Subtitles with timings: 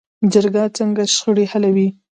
[0.31, 1.87] جرګه څنګه شخړې حلوي؟